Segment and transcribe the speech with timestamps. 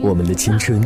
[0.00, 0.80] 我们的青春，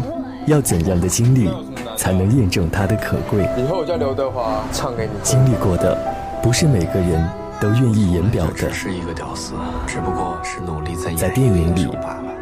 [0.47, 1.51] 要怎样的经历，
[1.97, 3.43] 才能验证它的可贵？
[3.57, 5.13] 以后我叫刘德华，唱给你。
[5.23, 5.97] 经历过的，
[6.43, 7.29] 不是每个人
[7.61, 8.53] 都愿意言表的。
[8.53, 9.53] 只是一个屌丝，
[9.87, 11.89] 只不过是努力在在电影里，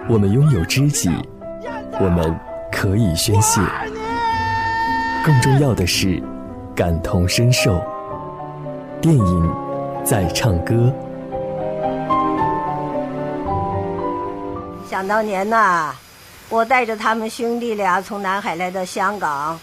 [0.09, 1.11] 我们拥有知己，
[2.01, 2.35] 我们
[2.71, 3.61] 可以宣泄。
[5.25, 6.23] 更重要的是，
[6.75, 7.81] 感同身受。
[9.01, 9.55] 电影
[10.05, 10.93] 在唱歌。
[14.89, 15.95] 想当年呐，
[16.51, 19.59] 我带着他们兄弟俩从南海来到香港，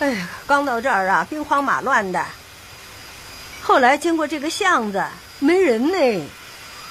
[0.00, 2.22] 哎呀，刚到这儿啊，兵荒马乱的。
[3.62, 5.02] 后来经过这个巷子，
[5.38, 6.28] 没人呢，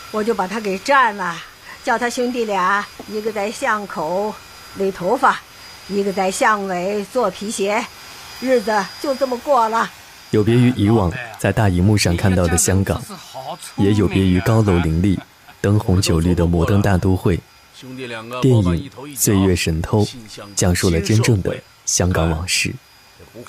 [0.09, 1.37] 我就把他给占了，
[1.83, 4.33] 叫他兄弟俩一个在巷口
[4.73, 5.39] 理头发，
[5.89, 7.85] 一个在巷尾做皮鞋，
[8.41, 9.87] 日子就这么过了。
[10.31, 12.99] 有别于以往在大荧幕上看到的香港，
[13.75, 15.19] 也有别于高楼林立、
[15.61, 17.39] 灯红酒绿的摩登大都会。
[18.41, 20.03] 电影《岁月神偷》
[20.55, 21.53] 讲述了真正的
[21.85, 22.73] 香港往事，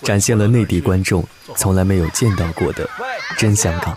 [0.03, 2.89] 展现了内地观众从来没有见到过的
[3.39, 3.97] 真香港。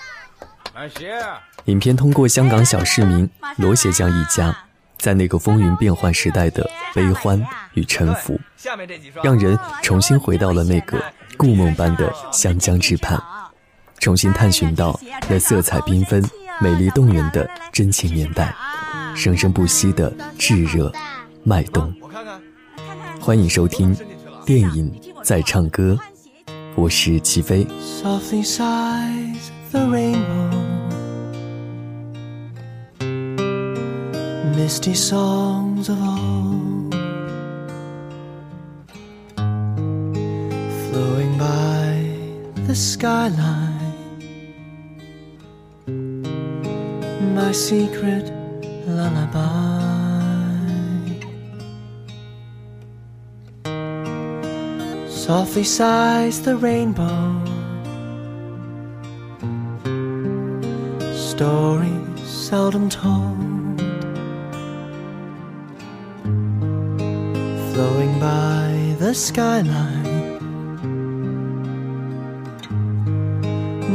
[1.65, 4.55] 影片通过香港小市民罗鞋匠一家
[4.97, 8.39] 在那个风云变幻时代的悲欢与沉浮，
[9.23, 11.03] 让人重新回到了那个
[11.37, 13.21] 故梦般的湘江之畔，
[13.97, 16.23] 重新探寻到那色彩缤纷、
[16.61, 18.55] 美丽动人的真情年代。
[19.15, 20.91] 生生不息的炙热
[21.43, 21.93] 脉动，
[23.19, 23.95] 欢迎收听
[24.45, 24.91] 电影
[25.23, 25.97] 在唱歌，
[26.75, 27.67] 我是齐飞。
[48.89, 49.49] Lullaby.
[55.07, 57.21] Softly sighs the rainbow.
[61.13, 62.19] Stories
[62.49, 63.79] seldom told.
[67.71, 70.09] Flowing by the skyline.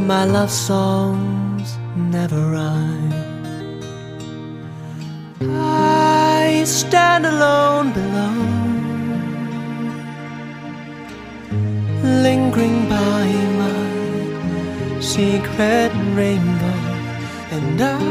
[0.07, 3.04] My love songs never rhyme.
[6.65, 8.33] Stand alone below,
[12.23, 13.25] lingering by
[13.61, 16.79] my secret rainbow,
[17.51, 18.05] and I.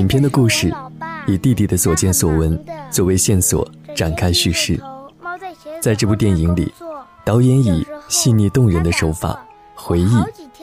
[0.00, 0.74] 影片的故事
[1.26, 2.58] 以弟弟的所见所闻
[2.90, 4.80] 作为线索展开叙事。
[5.78, 6.72] 在这部电影里，
[7.22, 9.38] 导演以细腻动人的手法
[9.74, 10.10] 回忆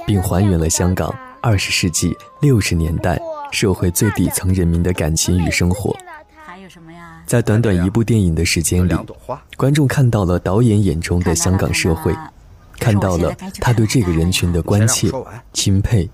[0.07, 3.21] 并还原了香港二十世纪六十年代
[3.51, 5.95] 社会最底层人民的感情与生活。
[7.27, 8.95] 在短短一部电影的时间里，
[9.55, 12.11] 观众看到了导演眼中的香港社会，
[12.79, 13.31] 看到了
[13.61, 15.11] 他对这个人群的关切、
[15.53, 16.09] 钦佩。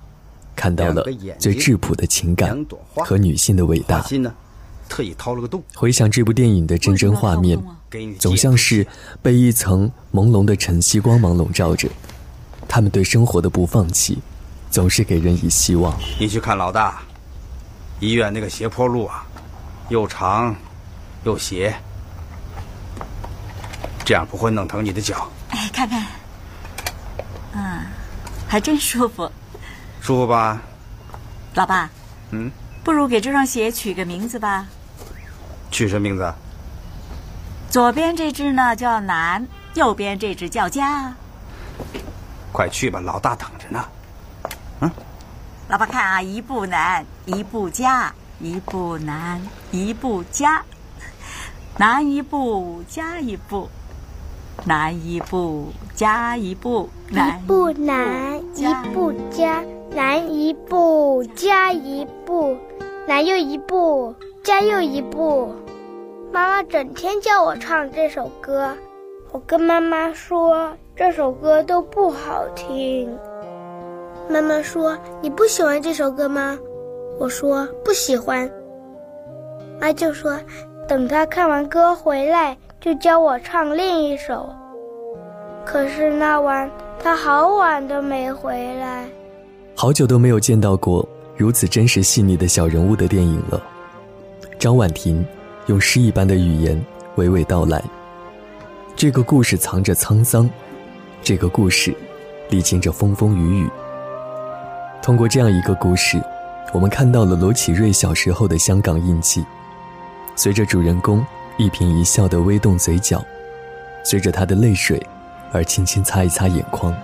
[0.55, 1.03] 看到了
[1.39, 2.65] 最质朴的情感
[2.95, 4.03] 和女性的伟大。
[5.75, 7.61] 回想这部电影的真真画面，
[8.19, 8.85] 总像是
[9.21, 11.89] 被一层朦胧的晨曦光芒笼罩着。
[12.67, 14.19] 他们对生活的不放弃，
[14.69, 15.97] 总是给人以希望。
[16.19, 17.01] 你去看老大，
[17.99, 19.25] 医院那个斜坡路啊，
[19.89, 20.55] 又长
[21.23, 21.73] 又斜，
[24.05, 25.29] 这样不会弄疼你的脚。
[25.49, 26.05] 哎，看看，
[27.53, 27.85] 嗯，
[28.47, 29.31] 还真舒服。
[30.03, 30.61] 舒服吧，
[31.53, 31.89] 老爸。
[32.31, 32.51] 嗯，
[32.83, 34.67] 不如给这双鞋取个名字吧。
[35.71, 36.33] 取什么名字？
[37.69, 41.13] 左边这只呢叫南，右边这只叫家。
[42.51, 43.85] 快去吧，老大等着呢。
[44.81, 44.91] 嗯，
[45.69, 49.41] 老爸看啊，一步南，一步家，一步南，
[49.71, 50.65] 一步家，
[51.77, 53.69] 南一步，家一步，
[54.65, 59.63] 南一步，加一步，一步南，一步家。
[59.95, 62.57] 来一步，加一步，
[63.05, 64.13] 来又一步，
[64.43, 65.49] 加又一步。
[66.31, 68.71] 妈妈整天叫我唱这首歌，
[69.31, 73.15] 我跟妈妈说这首歌都不好听。
[74.27, 76.57] 妈妈说：“你不喜欢这首歌吗？”
[77.19, 78.49] 我说：“不喜欢。”
[79.79, 80.39] 妈就说
[80.89, 84.49] ：“等他看完歌回来，就教我唱另一首。”
[85.63, 86.69] 可是那晚
[86.99, 89.07] 他好晚都没回来，
[89.75, 93.61] 好久都没有见到过如此真实细腻的小人物的电影了。
[94.59, 95.25] 张婉婷
[95.65, 96.81] 用诗一般的语言
[97.17, 97.83] 娓娓道来，
[98.95, 100.49] 这个故事藏着沧桑，
[101.21, 101.93] 这个故事
[102.49, 103.69] 历经着风风雨雨。
[105.01, 106.21] 通过这样一个故事，
[106.71, 109.43] 我们看到了罗启瑞小时候的香港印记。
[110.35, 111.25] 随着主人公
[111.57, 113.23] 一颦一笑的微动嘴角，
[114.03, 115.01] 随着他的泪水
[115.51, 116.95] 而轻轻擦一擦眼眶。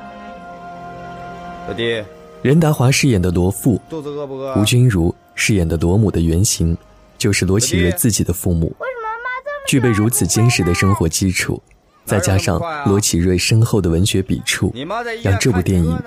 [1.67, 2.01] 小弟，
[2.41, 4.55] 任达华饰演的罗父，肚子饿不饿？
[4.55, 6.77] 吴君如饰演的罗母的原型，
[7.17, 8.67] 就是罗启瑞自己的父母。
[8.79, 11.61] 为什么妈这么具备如此坚实的生活基础，
[12.05, 14.73] 再加上罗启瑞深厚的文学笔触，
[15.21, 16.01] 让这部电影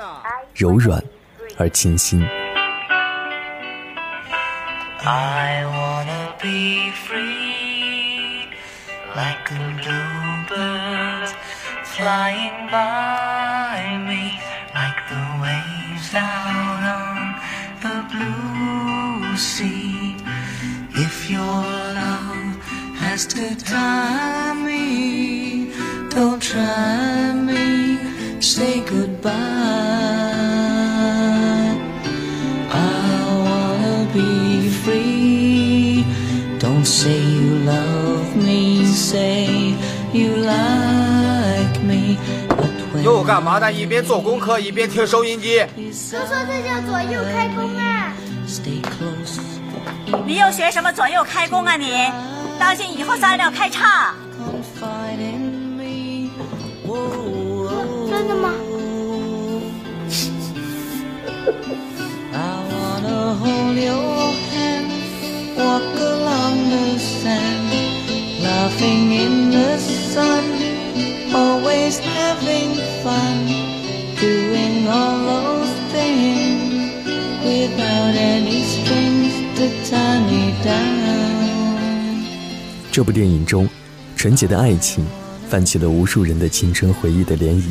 [0.55, 1.05] 柔软
[1.59, 2.27] 而清新。
[5.05, 8.47] I wanna be free,
[9.15, 11.33] like the bluebirds
[11.85, 14.39] flying by me,
[24.55, 25.71] me,
[26.09, 27.99] don't try me,
[28.41, 29.31] say goodbye.
[32.71, 36.07] I wanna be free.
[36.59, 39.75] Don't say you love me, say
[40.15, 42.17] you like me.
[43.03, 43.71] 又干嘛呢？
[43.71, 45.59] 一边做功课一边听收音机。
[45.77, 48.15] 都说这叫左右开弓啊
[48.47, 49.41] ！stay close,
[50.25, 52.11] 你又学什么左右开弓啊你？
[52.60, 54.14] 当心以后撒尿开叉！
[54.38, 56.30] confide in me.
[56.86, 58.54] Whoa, 真的吗？
[62.34, 62.40] I
[62.72, 64.92] wanna hold your hand,
[65.58, 67.72] walk along the sand,
[68.44, 70.44] laughing in the sun,
[71.34, 73.48] always having fun,
[74.20, 77.06] doing all those things
[77.44, 81.01] without any strings to tie me down.
[82.93, 83.67] 这部电影中，
[84.17, 85.03] 纯洁的爱情
[85.49, 87.69] 泛起了无数人的青春回忆的涟漪。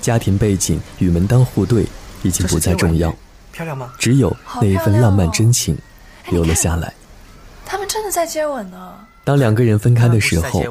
[0.00, 1.84] 家庭背景与门当户对
[2.22, 3.12] 已经不再重要，
[3.50, 3.92] 漂亮吗？
[3.98, 5.76] 只有那一份浪漫真情
[6.30, 6.94] 留了下来。
[7.66, 9.04] 他们真的在接吻呢！
[9.30, 10.64] 当两个人分开的时候。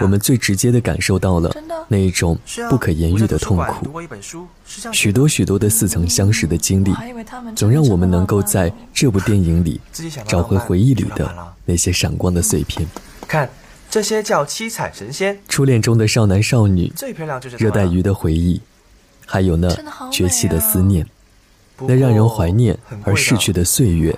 [0.00, 1.50] 我们最直接的感受到了
[1.88, 2.38] 那一种
[2.70, 4.00] 不可言喻的痛苦
[4.92, 6.94] 许多许多的似曾相识的经历
[7.54, 9.80] 总让我们能够在这部电影里
[10.28, 11.34] 找回回忆里的
[11.64, 12.86] 那些闪光的碎片。
[13.26, 13.48] 看
[13.90, 18.60] 这些叫七彩神仙，初恋中的少男少女，最漂亮就是热带鱼的回忆，
[19.26, 19.68] 还有那
[20.10, 21.06] 绝气的思念，
[21.80, 24.16] 那让人怀念而逝去的岁月，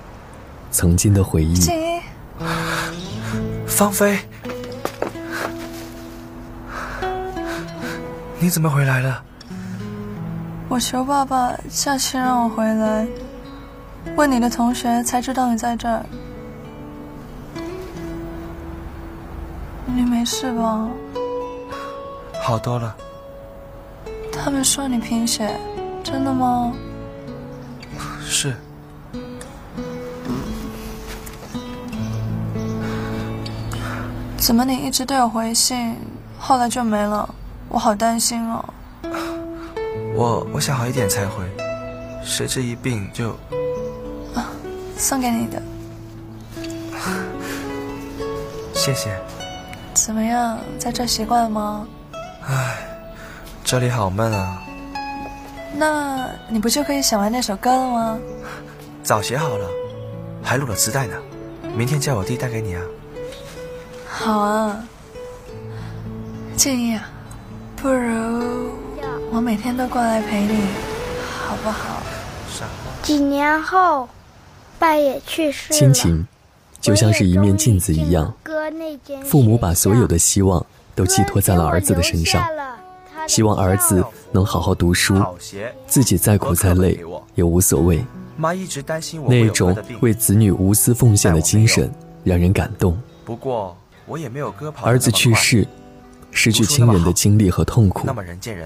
[0.70, 1.83] 曾经的回忆。
[3.74, 4.16] 静，芳菲，
[8.38, 9.20] 你怎么回来了？
[10.68, 13.04] 我求爸爸假期让我回来，
[14.16, 16.06] 问你的同学才知道你在这儿。
[19.86, 20.88] 你没事吧？
[22.44, 22.94] 好多了，
[24.32, 25.58] 他们说你贫血，
[26.04, 26.72] 真的吗？
[28.24, 28.54] 是
[34.44, 35.96] 怎么你一直都有回信，
[36.38, 37.26] 后来就没了？
[37.70, 38.62] 我好担心哦。
[40.14, 41.42] 我我想好一点才回，
[42.22, 43.30] 谁知一病就
[44.34, 44.52] 啊
[44.98, 45.62] 送给你的，
[48.74, 49.18] 谢谢。
[49.94, 50.58] 怎么样？
[50.78, 51.86] 在这习惯吗？
[52.46, 52.76] 唉
[53.64, 54.62] 这里好闷啊，
[55.74, 58.18] 那你不就可以写完那首歌了吗？
[59.02, 59.66] 早写好了，
[60.42, 61.16] 还录了磁带呢，
[61.74, 62.82] 明天叫我弟带给你啊。
[64.16, 64.88] 好啊，
[66.56, 67.10] 静怡啊，
[67.76, 68.70] 不如
[69.32, 70.60] 我每天都过来陪你，
[71.46, 72.00] 好不好？
[73.02, 74.08] 几年后，
[74.78, 75.78] 爸也去世了。
[75.78, 76.24] 亲情
[76.80, 78.32] 就像是一面镜子一样，
[79.24, 82.42] 父母把所有的希望都寄托在了儿子的身上，
[83.26, 85.16] 希望儿子能好好读书，
[85.88, 86.98] 自己再苦再累
[87.34, 88.02] 也无所谓。
[88.36, 91.92] 妈一直担心我那种为子女无私奉献的精神
[92.22, 92.96] 让人感动。
[93.24, 95.66] 不过儿子那么快，去世，
[96.30, 98.06] 失去亲人的经历和痛苦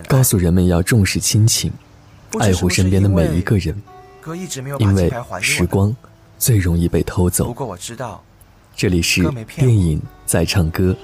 [0.09, 1.73] 告诉人们要重视亲情，
[2.38, 3.75] 爱护身边的每一个人，
[4.21, 5.95] 哥一直没有把因为时光
[6.38, 7.52] 最容易被偷不走。
[7.52, 8.23] 过我知道
[8.75, 9.23] 这里是
[9.57, 10.97] 电影在唱歌，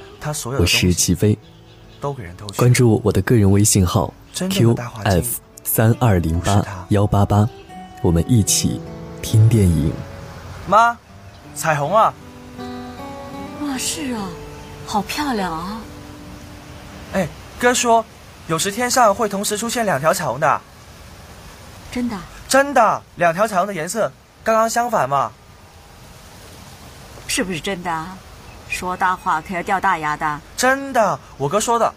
[0.58, 1.36] 我是齐飞。
[2.56, 5.24] 关注我的个人微信号 qf
[5.62, 7.48] 三二零八幺八八，
[8.02, 8.80] 我们一起
[9.22, 9.90] 听电影。
[10.68, 10.96] 妈，
[11.54, 12.12] 彩虹啊！
[13.75, 14.28] 哇，是啊，
[14.87, 15.81] 好漂亮啊！
[17.12, 17.26] 哎，
[17.59, 18.04] 哥说，
[18.47, 20.61] 有时天上会同时出现两条彩虹的。
[21.90, 22.16] 真的？
[22.49, 24.12] 真的，两条彩虹的颜色
[24.45, 25.33] 刚刚相反嘛。
[27.26, 28.16] 是不是真的啊？
[28.69, 30.40] 说大话可要掉大牙的。
[30.57, 31.93] 真的，我哥说的。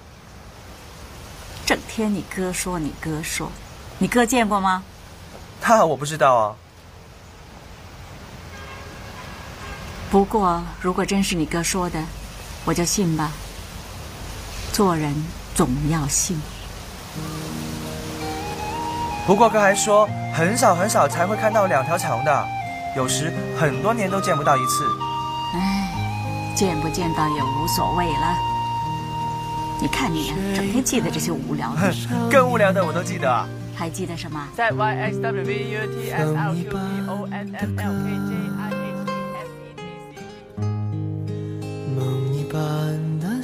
[1.64, 3.52] 整天你哥说你哥说，
[4.00, 4.84] 你哥见过吗？
[5.62, 6.56] 那我不知道啊。
[10.10, 12.02] 不过如果真是你哥说的，
[12.66, 13.32] 我就信吧。
[14.72, 15.14] 做人
[15.56, 16.40] 总要信。
[19.26, 22.46] 不过哥还说，很少很少才会看到两条长的，
[22.96, 24.86] 有时很多年都见不到一次。
[25.54, 28.38] 唉，见不见到也无所谓了。
[29.82, 31.94] 你看你，整天记得这些无聊的，
[32.32, 33.46] 更无聊的我都记得。
[33.76, 38.10] 还记得什么在 Y X W V U T S L Q P O N M L K
[38.28, 38.47] J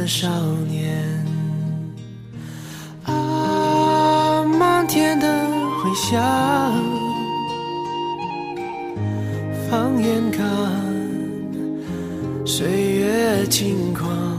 [0.00, 0.30] 的少
[0.66, 0.96] 年，
[3.04, 5.26] 啊，漫天的
[5.82, 6.18] 回响，
[9.68, 10.42] 放眼看，
[12.46, 14.29] 岁月轻狂。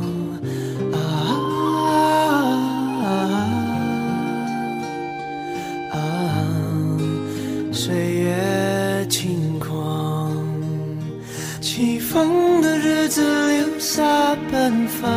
[14.01, 15.07] 留下奔放，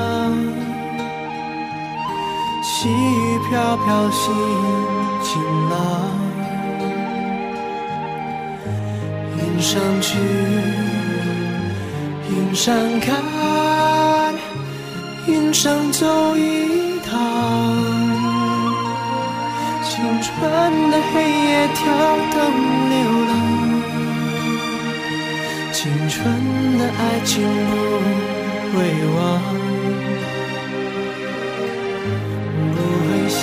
[2.62, 4.34] 细雨飘飘心
[5.22, 5.74] 晴朗，
[9.38, 10.18] 云上去，
[12.28, 14.34] 云上看，
[15.28, 17.18] 云上走一趟。
[19.82, 20.30] 青春
[20.90, 21.80] 的黑夜跳
[22.34, 22.38] 灯
[22.90, 22.96] 流
[23.30, 23.32] 浪，
[25.72, 26.20] 青春
[26.78, 27.32] 的爱情
[27.70, 28.33] 不
[28.74, 28.78] 会
[29.14, 29.40] 忘，
[32.74, 32.76] 不
[33.06, 33.42] 会想，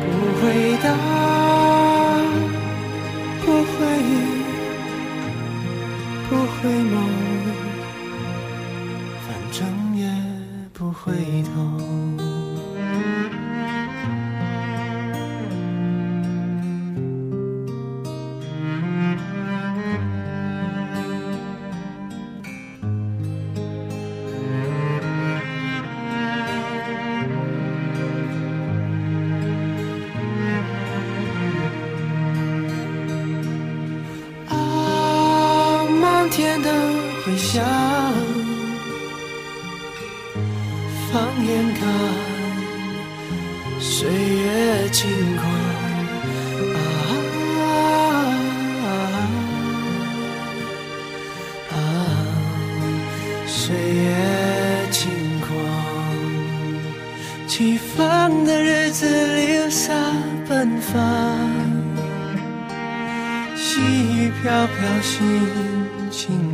[0.00, 0.04] 不
[0.40, 0.42] 会
[0.82, 0.88] 答，
[37.54, 37.62] 回响，
[41.12, 41.12] 放
[41.46, 41.86] 眼看，
[43.78, 45.42] 岁月轻狂
[46.74, 46.76] 啊
[51.70, 51.76] 啊！
[53.46, 54.04] 岁月
[54.90, 55.08] 轻
[55.40, 55.54] 狂，
[57.46, 59.06] 起风的日子
[59.36, 59.94] 留下
[60.48, 60.98] 奔放，
[63.56, 65.20] 细雨飘飘心。
[66.10, 66.53] 晴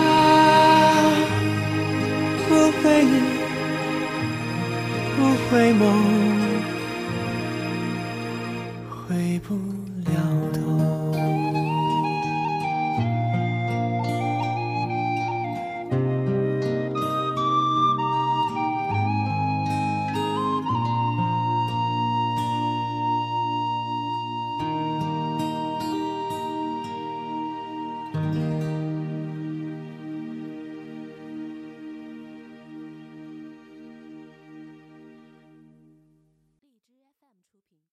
[5.51, 5.85] 回眸
[8.89, 9.80] 回不